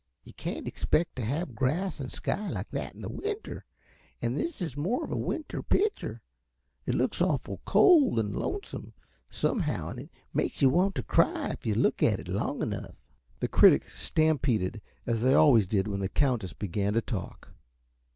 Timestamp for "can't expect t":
0.33-1.21